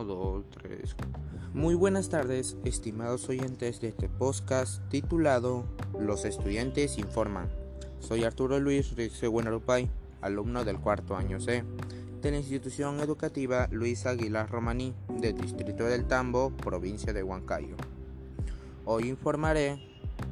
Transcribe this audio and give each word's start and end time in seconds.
1, 0.00 0.04
2, 0.04 0.44
3. 0.50 0.96
Muy 1.52 1.74
buenas 1.74 2.08
tardes, 2.08 2.56
estimados 2.64 3.28
oyentes 3.28 3.82
de 3.82 3.88
este 3.88 4.08
podcast 4.08 4.82
titulado 4.88 5.66
Los 5.98 6.24
estudiantes 6.24 6.96
informan. 6.96 7.50
Soy 7.98 8.24
Arturo 8.24 8.58
Luis 8.60 8.96
Rixe 8.96 9.26
Buenarupay, 9.26 9.90
alumno 10.22 10.64
del 10.64 10.78
cuarto 10.78 11.16
año 11.16 11.38
C 11.38 11.64
de 12.22 12.30
la 12.30 12.38
institución 12.38 13.00
educativa 13.00 13.68
Luis 13.70 14.06
Aguilar 14.06 14.50
Romaní 14.50 14.94
del 15.20 15.36
distrito 15.36 15.84
del 15.84 16.06
Tambo, 16.06 16.50
provincia 16.50 17.12
de 17.12 17.22
Huancayo. 17.22 17.76
Hoy 18.86 19.08
informaré 19.08 19.86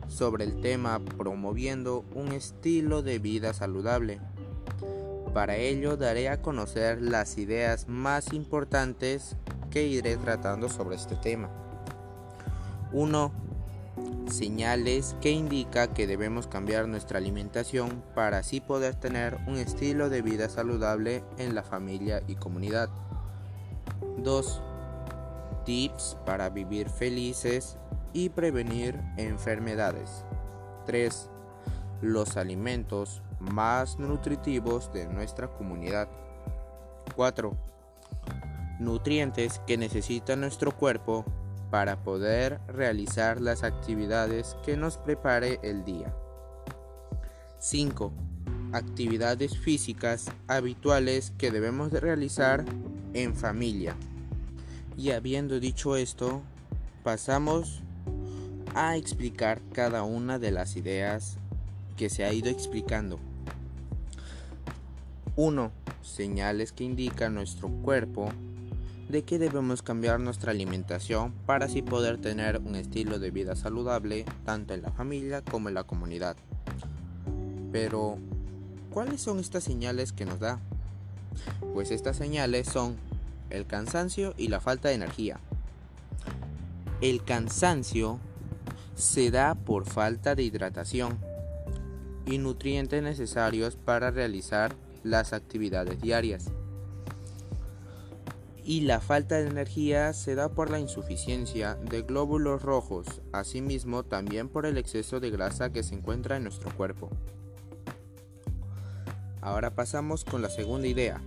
sobre 0.09 0.45
el 0.45 0.63
tema 0.63 0.99
promoviendo 1.19 2.07
un 2.15 2.29
estilo 2.29 3.03
de 3.03 3.19
vida 3.19 3.53
saludable 3.53 4.19
para 5.39 5.57
ello 5.57 5.97
daré 5.97 6.29
a 6.29 6.43
conocer 6.43 7.01
las 7.01 7.39
ideas 7.39 7.87
más 7.87 8.33
importantes 8.33 9.37
que 9.71 9.87
iré 9.87 10.17
tratando 10.17 10.69
sobre 10.69 10.97
este 10.97 11.17
tema. 11.17 11.49
1. 12.93 13.33
Señales 14.31 15.17
que 15.21 15.31
indica 15.31 15.89
que 15.89 16.07
debemos 16.07 16.47
cambiar 16.47 16.87
nuestra 16.89 17.19
alimentación 17.19 18.03
para 18.15 18.39
así 18.39 18.61
poder 18.61 18.95
tener 18.95 19.39
un 19.47 19.57
estilo 19.57 20.11
de 20.11 20.23
vida 20.23 20.49
saludable 20.49 21.25
en 21.39 21.55
la 21.55 21.63
familia 21.63 22.23
y 22.27 22.37
comunidad. 22.37 22.89
2. 24.19 24.63
Tips 25.65 26.17
para 26.25 26.51
vivir 26.51 26.89
felices 26.89 27.77
y 28.13 28.29
prevenir 28.29 29.01
enfermedades. 29.17 30.25
3 30.87 31.31
los 32.01 32.37
alimentos 32.37 33.23
más 33.41 33.99
nutritivos 33.99 34.93
de 34.93 35.07
nuestra 35.07 35.49
comunidad. 35.49 36.09
4. 37.17 37.57
Nutrientes 38.79 39.61
que 39.67 39.77
necesita 39.77 40.37
nuestro 40.37 40.71
cuerpo 40.71 41.25
para 41.71 42.03
poder 42.03 42.61
realizar 42.69 43.41
las 43.41 43.63
actividades 43.65 44.57
que 44.65 44.77
nos 44.77 44.99
prepare 44.99 45.59
el 45.63 45.85
día. 45.85 46.15
5. 47.59 48.13
Actividades 48.73 49.59
físicas 49.59 50.27
habituales 50.47 51.33
que 51.39 51.51
debemos 51.51 51.91
de 51.91 52.01
realizar 52.01 52.65
en 53.15 53.35
familia. 53.35 53.97
Y 54.97 55.11
habiendo 55.11 55.59
dicho 55.59 55.97
esto, 55.97 56.43
pasamos 57.03 57.83
a 58.75 58.97
explicar 58.97 59.61
cada 59.73 60.05
una 60.05 60.39
de 60.39 60.53
las 60.53 60.77
ideas 60.77 61.37
que 61.97 62.11
se 62.11 62.25
ha 62.25 62.33
ido 62.33 62.49
explicando. 62.49 63.19
1. 65.35 65.73
Señales 66.03 66.73
que 66.73 66.85
indican 66.85 67.35
nuestro 67.35 67.69
cuerpo 67.69 68.31
de 69.09 69.23
que 69.23 69.39
debemos 69.39 69.83
cambiar 69.83 70.21
nuestra 70.21 70.53
alimentación 70.53 71.33
para 71.47 71.67
así 71.67 71.83
poder 71.83 72.19
tener 72.19 72.59
un 72.59 72.77
estilo 72.77 73.19
de 73.19 73.31
vida 73.31 73.57
saludable 73.57 74.25
tanto 74.45 74.75
en 74.75 74.83
la 74.83 74.91
familia 74.91 75.43
como 75.43 75.69
en 75.69 75.75
la 75.75 75.85
comunidad. 75.85 76.37
Pero, 77.73 78.19
¿cuáles 78.91 79.21
son 79.23 79.39
estas 79.39 79.65
señales 79.65 80.13
que 80.13 80.27
nos 80.27 80.41
da? 80.41 80.61
Pues 81.73 81.91
estas 81.91 82.17
señales 82.17 82.69
son 82.69 82.97
el 83.51 83.67
cansancio 83.67 84.35
y 84.37 84.49
la 84.49 84.61
falta 84.61 84.89
de 84.89 84.97
energía. 84.97 85.41
El 87.01 87.25
cansancio 87.25 88.19
se 88.95 89.31
da 89.31 89.55
por 89.55 89.87
falta 89.87 90.35
de 90.35 90.43
hidratación 90.43 91.19
y 92.27 92.39
nutrientes 92.39 93.03
necesarios 93.03 93.77
para 93.77 94.11
realizar 94.11 94.75
las 95.03 95.33
actividades 95.33 96.03
diarias. 96.03 96.51
Y 98.69 98.83
la 98.83 99.01
falta 99.01 99.37
de 99.37 99.49
energía 99.49 100.13
se 100.13 100.35
da 100.35 100.51
por 100.51 100.69
la 100.69 100.79
insuficiencia 100.79 101.77
de 101.77 102.03
glóbulos 102.03 102.61
rojos, 102.61 103.23
asimismo 103.33 104.05
también 104.05 104.51
por 104.51 104.67
el 104.67 104.77
exceso 104.77 105.21
de 105.21 105.31
grasa 105.31 105.73
que 105.73 105.83
se 105.83 105.95
encuentra 105.95 106.37
en 106.37 106.43
nuestro 106.43 106.71
cuerpo. 106.77 107.09
Ahora 109.41 109.75
pasamos 109.75 110.23
con 110.27 110.43
la 110.43 110.51
segunda 110.51 110.87
idea. 110.87 111.19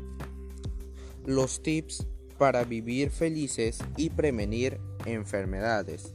Los 1.25 1.63
tips 1.63 2.05
para 2.37 2.63
vivir 2.63 3.09
felices 3.09 3.79
y 3.97 4.11
prevenir 4.11 4.79
enfermedades. 5.07 6.13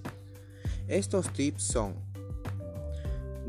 Estos 0.86 1.32
tips 1.32 1.64
son 1.64 1.96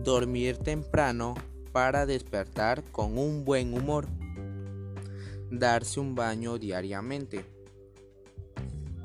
Dormir 0.03 0.57
temprano 0.57 1.35
para 1.71 2.07
despertar 2.07 2.83
con 2.85 3.19
un 3.19 3.45
buen 3.45 3.75
humor. 3.75 4.07
Darse 5.51 5.99
un 5.99 6.15
baño 6.15 6.57
diariamente. 6.57 7.56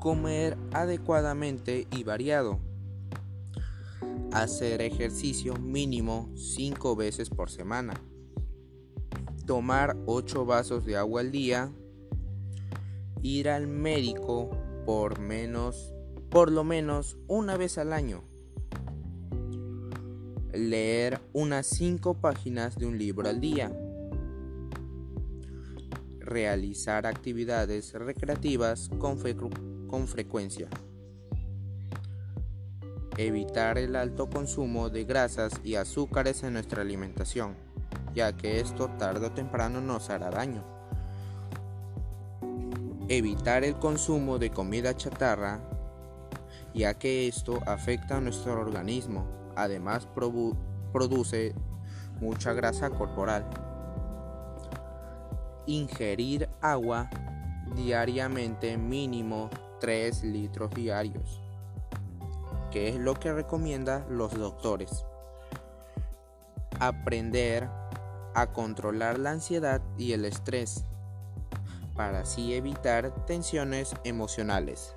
Comer 0.03 0.57
adecuadamente 0.73 1.87
y 1.89 2.03
variado. 2.03 2.59
Hacer 4.33 4.81
ejercicio 4.81 5.53
mínimo 5.55 6.29
5 6.35 6.97
veces 6.97 7.29
por 7.29 7.49
semana. 7.49 7.93
Tomar 9.45 9.95
8 10.05 10.45
vasos 10.45 10.83
de 10.83 10.97
agua 10.97 11.21
al 11.21 11.31
día. 11.31 11.71
Ir 13.21 13.47
al 13.47 13.67
médico 13.67 14.49
por 14.85 15.19
menos 15.19 15.93
por 16.29 16.51
lo 16.51 16.65
menos 16.65 17.15
una 17.29 17.55
vez 17.55 17.77
al 17.77 17.93
año 17.93 18.23
leer 20.51 21.21
unas 21.31 21.65
5 21.67 22.15
páginas 22.15 22.77
de 22.77 22.87
un 22.87 22.97
libro 22.97 23.29
al 23.29 23.39
día, 23.39 23.71
realizar 26.19 27.07
actividades 27.07 27.93
recreativas 27.93 28.89
con, 28.99 29.17
con 29.93 30.07
frecuencia, 30.07 30.69
evitar 33.15 33.77
el 33.77 33.95
alto 33.95 34.27
consumo 34.27 34.89
de 34.89 35.03
grasas 35.03 35.53
y 35.63 35.75
azúcares 35.75 36.41
en 36.41 36.53
nuestra 36.53 36.81
alimentación, 36.81 37.55
ya 38.15 38.35
que 38.35 38.59
esto 38.59 38.89
tarde 38.97 39.27
o 39.27 39.31
temprano 39.33 39.81
nos 39.81 40.09
hará 40.09 40.31
daño. 40.31 40.63
Evitar 43.07 43.63
el 43.63 43.75
consumo 43.75 44.39
de 44.39 44.49
comida 44.49 44.97
chatarra, 44.97 45.59
ya 46.73 46.95
que 46.95 47.27
esto 47.27 47.59
afecta 47.67 48.17
a 48.17 48.21
nuestro 48.21 48.59
organismo 48.59 49.27
además 49.55 50.07
produce 50.91 51.53
mucha 52.19 52.53
grasa 52.53 52.89
corporal. 52.89 53.47
Ingerir 55.67 56.49
agua 56.61 57.11
diariamente 57.75 58.75
mínimo 58.75 59.51
3 59.83 60.23
litros 60.23 60.71
diarios, 60.73 61.41
que 62.71 62.87
es 62.87 62.95
lo 62.95 63.15
que 63.15 63.33
recomiendan 63.33 64.05
los 64.09 64.33
doctores. 64.33 65.03
Aprender 66.79 67.67
a 68.33 68.53
controlar 68.53 69.19
la 69.19 69.31
ansiedad 69.31 69.81
y 69.97 70.13
el 70.13 70.23
estrés 70.23 70.85
para 71.97 72.21
así 72.21 72.53
evitar 72.53 73.25
tensiones 73.25 73.93
emocionales. 74.05 74.95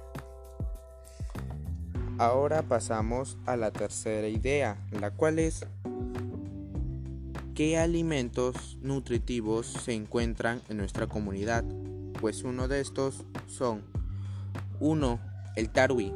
Ahora 2.19 2.62
pasamos 2.62 3.38
a 3.44 3.56
la 3.56 3.72
tercera 3.72 4.28
idea, 4.28 4.78
la 4.92 5.10
cual 5.10 5.41
es 5.41 5.66
¿qué 7.56 7.76
alimentos 7.76 8.78
nutritivos 8.82 9.66
se 9.66 9.94
encuentran 9.94 10.62
en 10.69 10.76
nuestra 10.76 11.08
comunidad? 11.08 11.64
Pues 12.20 12.44
uno 12.44 12.69
de 12.69 12.80
estos 12.80 13.25
son 13.48 13.96
1. 14.81 15.20
El 15.56 15.70
tarwi, 15.70 16.12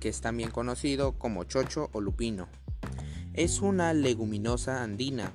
que 0.00 0.08
es 0.08 0.20
también 0.20 0.50
conocido 0.50 1.18
como 1.18 1.44
chocho 1.44 1.90
o 1.92 2.00
lupino. 2.00 2.48
Es 3.34 3.60
una 3.60 3.92
leguminosa 3.92 4.82
andina 4.82 5.32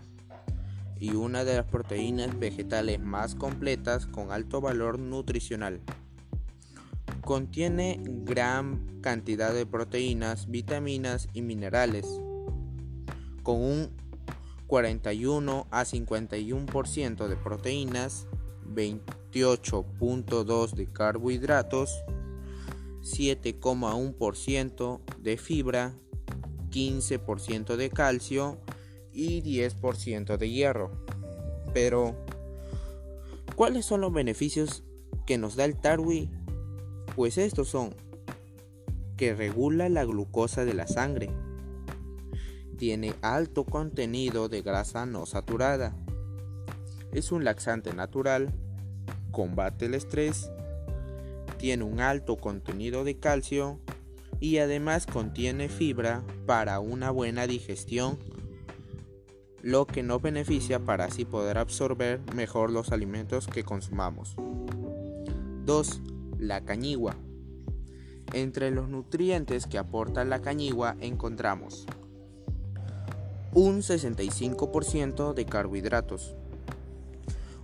y 0.99 1.11
una 1.11 1.43
de 1.43 1.55
las 1.55 1.65
proteínas 1.65 2.37
vegetales 2.37 2.99
más 2.99 3.35
completas 3.35 4.05
con 4.05 4.31
alto 4.31 4.61
valor 4.61 4.99
nutricional. 4.99 5.81
Contiene 7.21 8.01
gran 8.03 8.99
cantidad 9.01 9.53
de 9.53 9.65
proteínas, 9.65 10.49
vitaminas 10.49 11.29
y 11.33 11.41
minerales, 11.41 12.05
con 13.43 13.61
un 13.61 13.89
41 14.67 15.67
a 15.71 15.83
51% 15.83 17.27
de 17.27 17.35
proteínas, 17.35 18.27
28.2 19.31 20.71
de 20.71 20.91
carbohidratos, 20.91 22.03
7,1% 23.01 24.99
de 25.19 25.37
fibra, 25.37 25.93
15% 26.71 27.75
de 27.75 27.89
calcio 27.89 28.57
y 29.11 29.41
10% 29.41 30.37
de 30.37 30.49
hierro. 30.49 30.91
Pero, 31.73 32.15
¿cuáles 33.55 33.85
son 33.85 34.01
los 34.01 34.13
beneficios 34.13 34.83
que 35.25 35.37
nos 35.37 35.55
da 35.55 35.65
el 35.65 35.79
tarwi 35.79 36.29
pues 37.19 37.37
estos 37.37 37.67
son 37.67 37.93
que 39.17 39.35
regula 39.35 39.89
la 39.89 40.05
glucosa 40.05 40.63
de 40.63 40.73
la 40.73 40.87
sangre, 40.87 41.29
tiene 42.77 43.13
alto 43.21 43.65
contenido 43.65 44.47
de 44.47 44.61
grasa 44.61 45.05
no 45.05 45.25
saturada, 45.25 45.93
es 47.11 47.33
un 47.33 47.43
laxante 47.43 47.93
natural, 47.93 48.53
combate 49.39 49.85
el 49.85 49.93
estrés, 49.93 50.51
tiene 51.57 51.85
un 51.85 52.01
alto 52.01 52.35
contenido 52.35 53.05
de 53.05 53.19
calcio 53.19 53.79
y 54.41 54.57
además 54.57 55.05
contiene 55.05 55.69
fibra 55.69 56.23
para 56.45 56.81
una 56.81 57.09
buena 57.09 57.47
digestión, 57.47 58.19
lo 59.61 59.87
que 59.87 60.03
nos 60.03 60.21
beneficia 60.21 60.79
para 60.79 61.05
así 61.05 61.23
poder 61.23 61.57
absorber 61.57 62.19
mejor 62.35 62.69
los 62.69 62.91
alimentos 62.91 63.47
que 63.47 63.63
consumamos. 63.63 64.35
2. 65.63 66.01
La 66.37 66.65
cañigua. 66.65 67.15
Entre 68.33 68.71
los 68.71 68.89
nutrientes 68.89 69.67
que 69.67 69.77
aporta 69.77 70.25
la 70.25 70.41
cañigua 70.41 70.97
encontramos 70.99 71.85
un 73.53 73.79
65% 73.83 75.33
de 75.33 75.45
carbohidratos, 75.45 76.35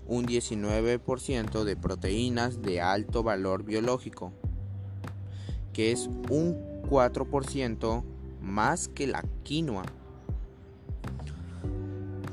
un 0.08 0.26
19% 0.26 1.64
de 1.64 1.76
proteínas 1.76 2.62
de 2.62 2.82
alto 2.82 3.24
valor 3.24 3.64
biológico, 3.64 4.32
que 5.74 5.92
es 5.92 6.10
un 6.30 6.82
4% 6.90 8.04
más 8.42 8.88
que 8.88 9.08
la 9.08 9.24
quinoa. 9.44 9.86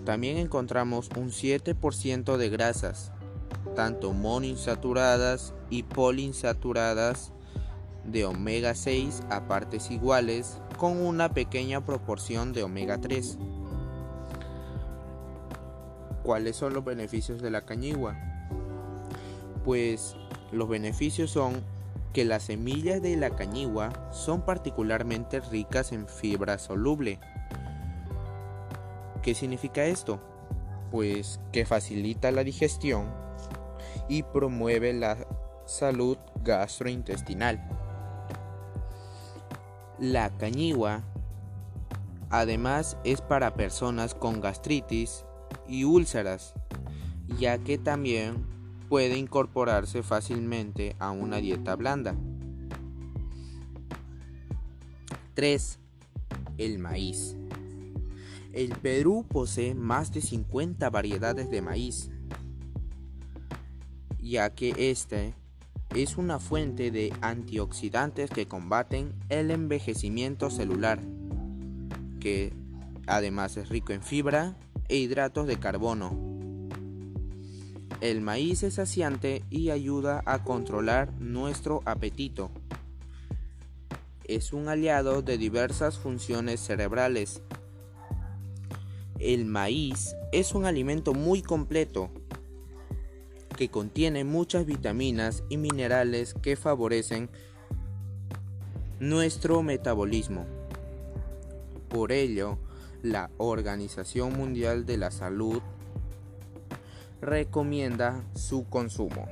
También 0.05 0.37
encontramos 0.37 1.09
un 1.17 1.31
7% 1.31 2.37
de 2.37 2.49
grasas, 2.51 3.13
tanto 3.75 4.13
monoinsaturadas 4.13 5.55
y 5.71 5.85
poliinsaturadas 5.85 7.33
de 8.05 8.25
omega 8.25 8.75
6 8.75 9.23
a 9.31 9.47
partes 9.47 9.91
iguales 9.91 10.59
con 10.77 10.99
una 10.99 11.33
pequeña 11.33 11.85
proporción 11.87 12.53
de 12.53 12.65
omega 12.65 13.01
3. 13.01 13.39
¿Cuáles 16.23 16.57
son 16.57 16.73
los 16.75 16.85
beneficios 16.85 17.43
de 17.43 17.51
la 17.51 17.63
cañigua? 17.63 18.17
Pues 19.65 20.17
los 20.53 20.69
beneficios 20.69 21.31
son 21.31 21.63
que 22.13 22.25
las 22.25 22.45
semillas 22.45 23.03
de 23.03 23.17
la 23.17 23.31
cañigua 23.31 23.91
son 24.13 24.43
particularmente 24.43 25.41
ricas 25.41 25.93
en 25.93 26.07
fibra 26.07 26.59
soluble. 26.59 27.19
¿Qué 29.23 29.35
significa 29.35 29.85
esto? 29.85 30.21
Pues 30.91 31.41
que 31.53 31.65
facilita 31.65 32.31
la 32.31 32.45
digestión 32.45 33.07
y 34.09 34.23
promueve 34.23 34.93
la 34.93 35.17
salud 35.65 36.19
gastrointestinal. 36.45 37.61
La 39.99 40.31
cañigua 40.37 41.03
además 42.31 42.97
es 43.05 43.21
para 43.21 43.55
personas 43.55 44.15
con 44.15 44.41
gastritis 44.41 45.25
y 45.69 45.85
úlceras, 45.85 46.55
ya 47.39 47.59
que 47.59 47.79
también 47.79 48.47
puede 48.89 49.17
incorporarse 49.17 50.03
fácilmente 50.03 50.97
a 50.99 51.11
una 51.11 51.39
dieta 51.39 51.77
blanda. 51.77 52.15
3. 55.35 55.79
El 56.59 56.79
maíz. 56.79 57.37
El 58.53 58.71
Perú 58.77 59.25
posee 59.27 59.75
más 59.75 60.13
de 60.13 60.21
50 60.21 60.91
variedades 60.91 61.51
de 61.51 61.63
maíz, 61.63 62.11
ya 64.21 64.55
que 64.55 64.91
este 64.91 65.35
es 65.95 66.19
una 66.19 66.39
fuente 66.39 66.91
de 66.91 67.13
antioxidantes 67.23 68.31
que 68.31 68.47
combaten 68.47 69.15
el 69.31 69.51
envejecimiento 69.51 70.51
celular, 70.51 71.01
que 72.21 72.53
además 73.07 73.57
es 73.57 73.71
rico 73.71 73.93
en 73.93 74.03
fibra 74.03 74.57
e 74.93 74.97
hidratos 74.97 75.47
de 75.47 75.59
carbono. 75.59 76.15
El 78.03 78.21
maíz 78.21 78.63
es 78.63 78.75
saciante 78.75 79.43
y 79.49 79.71
ayuda 79.71 80.23
a 80.27 80.45
controlar 80.45 81.11
nuestro 81.19 81.81
apetito. 81.87 82.51
Es 84.25 84.53
un 84.53 84.69
aliado 84.69 85.23
de 85.23 85.39
diversas 85.39 85.99
funciones 85.99 86.61
cerebrales. 86.61 87.41
El 89.19 89.47
maíz 89.47 90.15
es 90.31 90.53
un 90.53 90.67
alimento 90.67 91.15
muy 91.15 91.41
completo 91.41 92.11
que 93.57 93.71
contiene 93.71 94.25
muchas 94.25 94.67
vitaminas 94.67 95.43
y 95.49 95.57
minerales 95.57 96.35
que 96.35 96.55
favorecen 96.55 97.31
nuestro 99.01 99.63
metabolismo. 99.63 100.45
Por 101.89 102.13
ello, 102.13 102.59
la 103.03 103.31
Organización 103.37 104.37
Mundial 104.37 104.87
de 104.87 104.97
la 104.97 105.11
Salud 105.11 105.61
recomienda 107.21 108.23
su 108.35 108.65
consumo. 108.69 109.27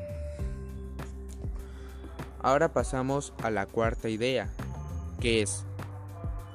Ahora 2.43 2.73
pasamos 2.73 3.33
a 3.43 3.51
la 3.51 3.67
cuarta 3.67 4.09
idea, 4.09 4.51
que 5.21 5.43
es, 5.43 5.65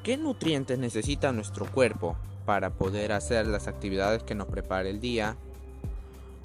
¿qué 0.03 0.17
nutrientes 0.17 0.77
necesita 0.77 1.31
nuestro 1.31 1.65
cuerpo 1.65 2.17
para 2.45 2.71
poder 2.71 3.11
hacer 3.11 3.47
las 3.47 3.67
actividades 3.67 4.23
que 4.23 4.35
nos 4.35 4.47
prepara 4.47 4.89
el 4.89 4.99
día? 4.99 5.37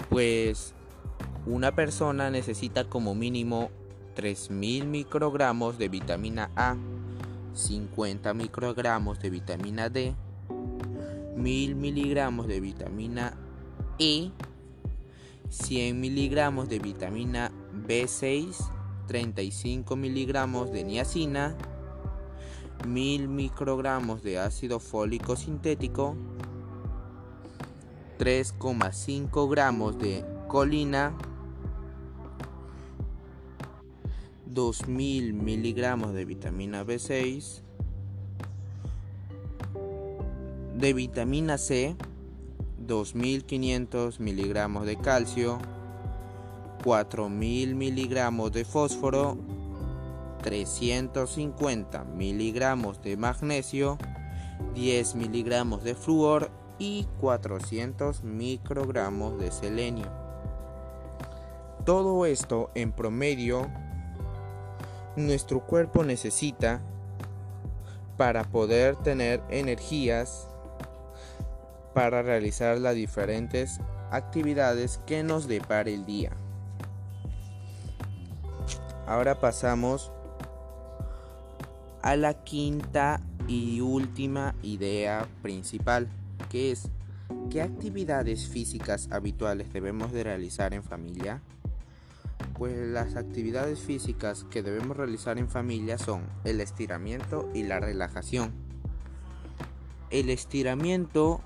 Pues 0.09 0.73
una 1.45 1.75
persona 1.75 2.29
necesita 2.29 2.85
como 2.85 3.15
mínimo 3.15 3.71
3.000 4.15 4.85
microgramos 4.85 5.77
de 5.77 5.89
vitamina 5.89 6.51
A, 6.55 6.75
50 7.55 8.33
microgramos 8.33 9.19
de 9.19 9.29
vitamina 9.29 9.89
D, 9.89 10.13
1000 11.35 11.75
miligramos 11.75 12.47
de 12.47 12.59
vitamina 12.59 13.37
E, 13.99 14.31
100 15.49 15.99
miligramos 15.99 16.69
de 16.69 16.79
vitamina 16.79 17.51
B6, 17.87 18.55
35 19.07 19.95
miligramos 19.95 20.71
de 20.71 20.83
niacina, 20.83 21.57
1000 22.87 23.27
microgramos 23.27 24.23
de 24.23 24.39
ácido 24.39 24.79
fólico 24.79 25.35
sintético, 25.35 26.15
3,5 28.17 29.49
gramos 29.49 29.97
de 29.97 30.23
colina, 30.47 31.15
2000 34.45 35.33
miligramos 35.33 36.13
de 36.13 36.25
vitamina 36.25 36.83
B6, 36.83 37.61
de 40.81 40.93
vitamina 40.93 41.59
C, 41.59 41.95
2500 42.79 44.19
miligramos 44.19 44.87
de 44.87 44.97
calcio, 44.97 45.59
4000 46.83 47.75
miligramos 47.75 48.51
de 48.51 48.65
fósforo, 48.65 49.37
350 50.41 52.03
miligramos 52.05 52.99
de 53.03 53.15
magnesio, 53.15 53.99
10 54.73 55.13
miligramos 55.13 55.83
de 55.83 55.93
flúor 55.93 56.49
y 56.79 57.05
400 57.19 58.23
microgramos 58.23 59.37
de 59.37 59.51
selenio. 59.51 60.07
Todo 61.85 62.25
esto 62.25 62.71
en 62.73 62.91
promedio 62.91 63.69
nuestro 65.15 65.59
cuerpo 65.59 66.03
necesita 66.03 66.81
para 68.17 68.45
poder 68.45 68.95
tener 68.95 69.43
energías 69.51 70.47
para 71.93 72.21
realizar 72.21 72.77
las 72.77 72.95
diferentes 72.95 73.79
actividades 74.11 74.99
que 75.05 75.23
nos 75.23 75.47
depare 75.47 75.93
el 75.93 76.05
día. 76.05 76.31
Ahora 79.07 79.39
pasamos 79.39 80.11
a 82.01 82.15
la 82.15 82.43
quinta 82.43 83.21
y 83.47 83.81
última 83.81 84.55
idea 84.61 85.27
principal, 85.41 86.07
que 86.49 86.71
es 86.71 86.89
¿qué 87.49 87.61
actividades 87.61 88.47
físicas 88.47 89.09
habituales 89.11 89.73
debemos 89.73 90.11
de 90.11 90.23
realizar 90.23 90.73
en 90.73 90.83
familia? 90.83 91.41
Pues 92.57 92.77
las 92.77 93.15
actividades 93.15 93.79
físicas 93.79 94.45
que 94.49 94.61
debemos 94.61 94.95
realizar 94.95 95.37
en 95.37 95.49
familia 95.49 95.97
son 95.97 96.23
el 96.43 96.61
estiramiento 96.61 97.49
y 97.53 97.63
la 97.63 97.79
relajación. 97.79 98.51
El 100.09 100.29
estiramiento 100.29 101.41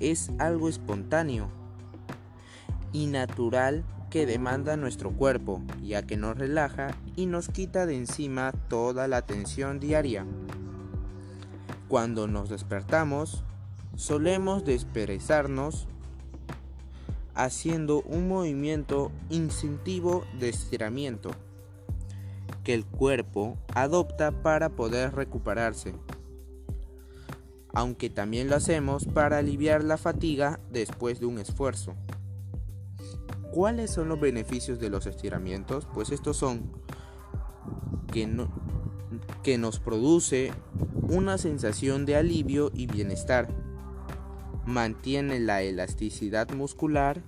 es 0.00 0.30
algo 0.38 0.68
espontáneo 0.68 1.48
y 2.92 3.06
natural 3.06 3.84
que 4.10 4.26
demanda 4.26 4.76
nuestro 4.76 5.12
cuerpo, 5.12 5.62
ya 5.82 6.02
que 6.02 6.16
nos 6.16 6.36
relaja 6.36 6.96
y 7.14 7.26
nos 7.26 7.48
quita 7.48 7.86
de 7.86 7.96
encima 7.96 8.52
toda 8.68 9.06
la 9.06 9.22
tensión 9.22 9.78
diaria. 9.78 10.26
Cuando 11.88 12.26
nos 12.26 12.48
despertamos, 12.48 13.44
solemos 13.94 14.64
desperezarnos 14.64 15.86
haciendo 17.34 18.02
un 18.02 18.28
movimiento 18.28 19.12
instintivo 19.28 20.24
de 20.38 20.48
estiramiento 20.48 21.30
que 22.64 22.74
el 22.74 22.84
cuerpo 22.84 23.56
adopta 23.74 24.30
para 24.42 24.70
poder 24.70 25.14
recuperarse, 25.14 25.94
aunque 27.72 28.10
también 28.10 28.48
lo 28.48 28.56
hacemos 28.56 29.04
para 29.04 29.38
aliviar 29.38 29.84
la 29.84 29.96
fatiga 29.96 30.60
después 30.70 31.20
de 31.20 31.26
un 31.26 31.38
esfuerzo. 31.38 31.94
¿Cuáles 33.52 33.90
son 33.90 34.08
los 34.08 34.20
beneficios 34.20 34.78
de 34.78 34.90
los 34.90 35.06
estiramientos? 35.06 35.86
Pues 35.92 36.10
estos 36.10 36.36
son 36.36 36.70
que, 38.10 39.58
nos 39.58 39.78
produce 39.80 40.52
una 41.08 41.38
sensación 41.38 42.06
de 42.06 42.16
alivio 42.16 42.70
y 42.74 42.86
bienestar, 42.86 43.48
mantiene 44.66 45.40
la 45.40 45.62
elasticidad 45.62 46.50
muscular, 46.50 47.22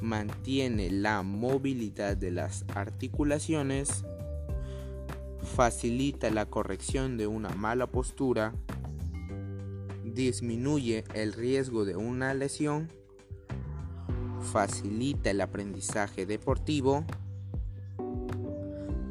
mantiene 0.00 0.90
la 0.90 1.22
movilidad 1.22 2.16
de 2.16 2.30
las 2.30 2.64
articulaciones, 2.74 4.04
facilita 5.54 6.30
la 6.30 6.46
corrección 6.46 7.16
de 7.16 7.26
una 7.26 7.50
mala 7.50 7.86
postura, 7.86 8.54
disminuye 10.14 11.04
el 11.14 11.32
riesgo 11.32 11.84
de 11.84 11.96
una 11.96 12.34
lesión, 12.34 12.88
facilita 14.40 15.30
el 15.30 15.40
aprendizaje 15.40 16.26
deportivo, 16.26 17.04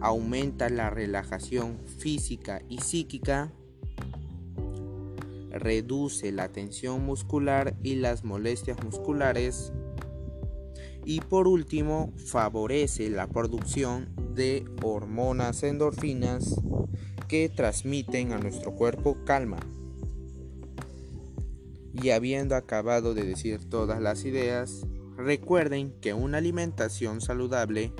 aumenta 0.02 0.70
la 0.70 0.90
relajación 0.90 1.80
física 1.86 2.62
y 2.70 2.80
psíquica, 2.80 3.52
reduce 5.52 6.32
la 6.32 6.50
tensión 6.50 7.06
muscular 7.06 7.76
y 7.84 7.96
las 7.96 8.24
molestias 8.24 8.84
musculares 8.84 9.74
y 11.06 11.22
por 11.22 11.48
último 11.48 12.14
favorece 12.18 13.10
la 13.10 13.28
producción 13.28 14.10
de 14.36 14.66
hormonas 14.84 15.64
endorfinas 15.64 16.62
que 17.28 17.50
transmiten 17.50 18.32
a 18.32 18.38
nuestro 18.38 18.74
cuerpo 18.76 19.18
calma. 19.26 19.60
Y 21.94 22.12
habiendo 22.12 22.56
acabado 22.56 23.14
de 23.14 23.24
decir 23.24 23.70
todas 23.70 24.02
las 24.02 24.26
ideas, 24.26 24.86
recuerden 25.18 25.94
que 26.00 26.14
una 26.14 26.38
alimentación 26.38 27.22
saludable 27.22 27.94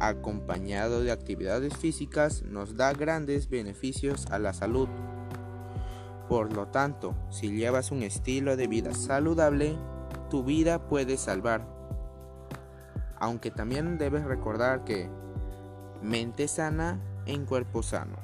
acompañado 0.00 1.02
de 1.02 1.12
actividades 1.12 1.76
físicas 1.76 2.42
nos 2.42 2.76
da 2.76 2.92
grandes 2.92 3.48
beneficios 3.48 4.26
a 4.30 4.38
la 4.38 4.52
salud. 4.52 4.88
Por 6.28 6.52
lo 6.52 6.68
tanto, 6.68 7.14
si 7.30 7.52
llevas 7.52 7.90
un 7.90 8.02
estilo 8.02 8.56
de 8.56 8.66
vida 8.66 8.94
saludable, 8.94 9.76
tu 10.30 10.42
vida 10.44 10.88
puede 10.88 11.16
salvar. 11.16 11.66
Aunque 13.18 13.50
también 13.50 13.98
debes 13.98 14.24
recordar 14.24 14.84
que 14.84 15.08
mente 16.02 16.48
sana 16.48 17.00
en 17.26 17.46
cuerpo 17.46 17.82
sano. 17.82 18.16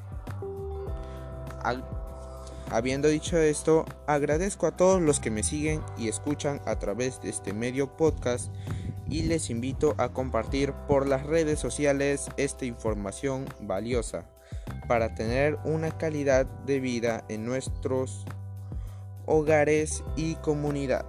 Habiendo 2.70 3.08
dicho 3.08 3.38
esto, 3.38 3.84
agradezco 4.06 4.66
a 4.66 4.76
todos 4.76 5.00
los 5.00 5.20
que 5.20 5.30
me 5.30 5.42
siguen 5.42 5.82
y 5.96 6.08
escuchan 6.08 6.60
a 6.66 6.78
través 6.78 7.20
de 7.20 7.30
este 7.30 7.52
medio 7.52 7.96
podcast 7.96 8.52
y 9.08 9.22
les 9.22 9.50
invito 9.50 9.94
a 9.98 10.10
compartir 10.10 10.72
por 10.86 11.06
las 11.06 11.24
redes 11.24 11.58
sociales 11.58 12.28
esta 12.36 12.64
información 12.64 13.46
valiosa 13.60 14.26
para 14.86 15.14
tener 15.14 15.58
una 15.64 15.96
calidad 15.96 16.46
de 16.46 16.80
vida 16.80 17.24
en 17.28 17.44
nuestros 17.44 18.24
hogares 19.26 20.02
y 20.16 20.36
comunidad. 20.36 21.06